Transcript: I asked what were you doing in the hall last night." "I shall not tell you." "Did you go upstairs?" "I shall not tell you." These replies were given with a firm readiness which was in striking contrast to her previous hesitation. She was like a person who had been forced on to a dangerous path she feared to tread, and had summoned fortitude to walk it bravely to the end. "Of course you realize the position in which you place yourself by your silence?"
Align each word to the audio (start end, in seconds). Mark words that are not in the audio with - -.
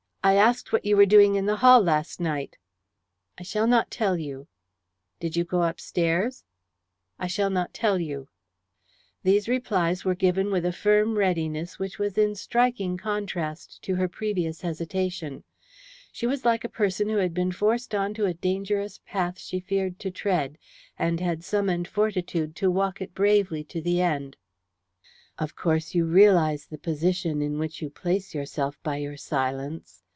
I 0.23 0.35
asked 0.35 0.71
what 0.71 0.83
were 0.85 1.01
you 1.01 1.05
doing 1.07 1.33
in 1.33 1.47
the 1.47 1.55
hall 1.55 1.81
last 1.81 2.19
night." 2.19 2.55
"I 3.39 3.43
shall 3.43 3.65
not 3.65 3.89
tell 3.89 4.15
you." 4.19 4.47
"Did 5.19 5.35
you 5.35 5.43
go 5.43 5.63
upstairs?" 5.63 6.43
"I 7.17 7.25
shall 7.25 7.49
not 7.49 7.73
tell 7.73 7.99
you." 7.99 8.29
These 9.23 9.49
replies 9.49 10.05
were 10.05 10.13
given 10.13 10.51
with 10.51 10.63
a 10.63 10.71
firm 10.71 11.17
readiness 11.17 11.79
which 11.79 11.97
was 11.97 12.19
in 12.19 12.35
striking 12.35 12.97
contrast 12.97 13.81
to 13.81 13.95
her 13.95 14.07
previous 14.07 14.61
hesitation. 14.61 15.43
She 16.11 16.27
was 16.27 16.45
like 16.45 16.63
a 16.63 16.69
person 16.69 17.09
who 17.09 17.17
had 17.17 17.33
been 17.33 17.51
forced 17.51 17.95
on 17.95 18.13
to 18.13 18.27
a 18.27 18.33
dangerous 18.35 18.99
path 19.07 19.39
she 19.39 19.59
feared 19.59 19.97
to 20.01 20.11
tread, 20.11 20.59
and 20.99 21.19
had 21.19 21.43
summoned 21.43 21.87
fortitude 21.87 22.55
to 22.57 22.69
walk 22.69 23.01
it 23.01 23.15
bravely 23.15 23.63
to 23.63 23.81
the 23.81 24.01
end. 24.01 24.37
"Of 25.39 25.55
course 25.55 25.95
you 25.95 26.05
realize 26.05 26.67
the 26.67 26.77
position 26.77 27.41
in 27.41 27.57
which 27.57 27.81
you 27.81 27.89
place 27.89 28.35
yourself 28.35 28.77
by 28.83 28.97
your 28.97 29.17
silence?" 29.17 30.03